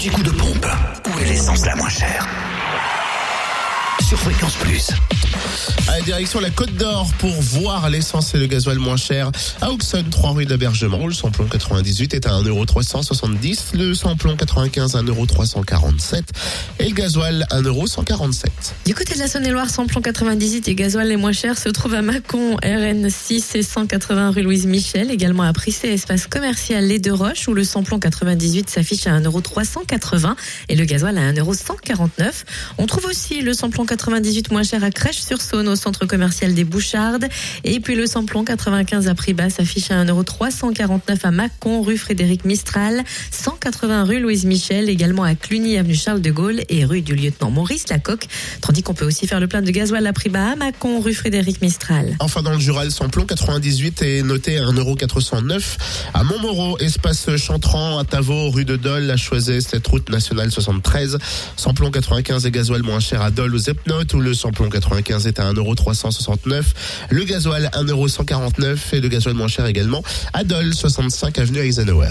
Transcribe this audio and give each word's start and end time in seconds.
L'anti-coup 0.00 0.22
de 0.22 0.30
pompe. 0.30 0.66
Où 1.12 1.18
est 1.18 1.26
l'essence 1.26 1.66
la 1.66 1.76
moins 1.76 1.90
chère 1.90 2.26
Sur 4.08 4.18
Fréquence 4.18 4.54
Plus. 4.54 4.88
À 5.88 6.00
direction 6.00 6.40
la 6.40 6.48
Côte 6.48 6.74
d'Or 6.74 7.10
pour 7.18 7.32
voir 7.42 7.90
l'essence 7.90 8.34
et 8.34 8.38
le 8.38 8.46
gasoil 8.46 8.78
moins 8.78 8.96
cher. 8.96 9.30
À 9.60 9.70
Auxonne, 9.70 10.08
3 10.08 10.32
rue 10.32 10.46
d'Abergement, 10.46 11.06
le 11.06 11.12
samplon 11.12 11.44
98 11.44 12.14
est 12.14 12.26
à 12.26 12.30
1,370€, 12.40 13.76
le 13.76 13.94
samplon 13.94 14.36
95 14.36 14.96
à 14.96 15.02
1,347€ 15.02 16.22
et 16.80 16.88
le 16.88 16.94
gasoil 16.94 17.46
1,147€. 17.50 18.46
Du 18.86 18.94
côté 18.94 19.14
de 19.14 19.18
la 19.18 19.28
Saône-et-Loire, 19.28 19.68
samplon 19.68 20.00
98 20.00 20.66
et 20.68 20.74
gasoil 20.74 21.08
les 21.08 21.16
moins 21.16 21.32
chers 21.32 21.58
se 21.58 21.68
trouvent 21.68 21.94
à 21.94 22.00
Mâcon, 22.00 22.56
RN 22.56 23.10
6 23.10 23.54
et 23.54 23.62
180 23.62 24.30
rue 24.30 24.42
Louise 24.42 24.66
Michel, 24.66 25.10
également 25.10 25.42
à 25.42 25.52
Prissé, 25.52 25.88
espace 25.88 26.26
commercial 26.26 26.86
Les 26.86 26.98
Deux 26.98 27.12
Roches, 27.12 27.48
où 27.48 27.54
le 27.54 27.64
samplon 27.64 27.98
98 27.98 28.70
s'affiche 28.70 29.06
à 29.06 29.20
1,380€ 29.20 30.34
et 30.70 30.76
le 30.76 30.84
gasoil 30.86 31.18
à 31.18 31.32
1,149€. 31.32 32.44
On 32.78 32.86
trouve 32.86 33.04
aussi 33.04 33.42
le 33.42 33.52
samplon 33.52 33.84
98 33.84 34.50
moins 34.50 34.62
cher 34.62 34.82
à 34.82 34.90
Crèche-sur-Saône, 34.90 35.68
au 35.68 35.76
centre 35.76 36.06
commercial 36.06 36.54
des 36.54 36.64
Bouchardes. 36.64 37.26
Et 37.64 37.80
puis 37.80 37.94
le 37.94 38.06
samplon 38.06 38.42
95 38.42 39.06
à 39.06 39.14
prix 39.14 39.34
bas 39.34 39.50
s'affiche 39.50 39.90
à 39.90 40.02
1,349€ 40.02 41.18
à 41.24 41.30
Mâcon, 41.30 41.82
rue 41.82 41.98
Frédéric 41.98 42.46
Mistral, 42.46 43.04
180 43.32 44.04
rue 44.04 44.20
Louise 44.20 44.46
Michel, 44.46 44.88
également 44.88 45.24
à 45.24 45.34
Cluny, 45.34 45.76
avenue 45.76 45.94
Charles 45.94 46.22
de 46.22 46.30
Gaulle 46.30 46.62
et 46.70 46.84
rue 46.84 47.02
du 47.02 47.14
lieutenant 47.14 47.50
Maurice 47.50 47.88
Lacocque. 47.88 48.26
Tandis 48.62 48.82
qu'on 48.82 48.94
peut 48.94 49.04
aussi 49.04 49.26
faire 49.26 49.40
le 49.40 49.48
plein 49.48 49.62
de 49.62 49.70
gasoil 49.70 50.06
à 50.06 50.12
prix 50.12 50.30
bas 50.30 50.52
à 50.52 50.56
Mâcon, 50.56 51.00
rue 51.00 51.14
Frédéric 51.14 51.60
Mistral. 51.60 52.16
Enfin, 52.20 52.42
dans 52.42 52.52
le 52.52 52.58
Jura, 52.58 52.84
le 52.84 52.90
samplon 52.90 53.26
98 53.26 54.02
est 54.02 54.22
noté 54.22 54.58
à 54.58 54.62
1,409€ 54.62 55.62
à 56.14 56.24
Montmoreau, 56.24 56.78
espace 56.78 57.36
Chantran, 57.36 57.98
à 57.98 58.04
Tavaux, 58.04 58.50
rue 58.50 58.64
de 58.64 58.76
Dole, 58.76 59.10
à 59.10 59.16
Choiset, 59.16 59.60
cette 59.60 59.86
route 59.86 60.08
nationale 60.08 60.50
73. 60.50 61.18
Samplon 61.56 61.90
95 61.90 62.46
et 62.46 62.50
gasoil 62.50 62.82
moins 62.82 63.00
cher 63.00 63.22
à 63.22 63.30
Dole 63.30 63.54
aux 63.54 63.58
Epnotes, 63.58 64.14
où 64.14 64.20
le 64.20 64.34
samplon 64.34 64.68
95 64.68 65.26
est 65.26 65.40
à 65.40 65.52
1,369€. 65.52 66.62
Le 67.10 67.24
gasoil 67.24 67.70
1,149€ 67.74 68.76
et 68.92 69.00
le 69.00 69.08
gasoil 69.08 69.34
moins 69.34 69.48
cher 69.48 69.66
également 69.66 70.02
à 70.32 70.44
Dole, 70.44 70.74
65 70.74 71.38
avenue 71.38 71.58
Eisenhower. 71.58 72.10